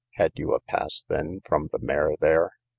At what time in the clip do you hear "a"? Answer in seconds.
0.55-0.59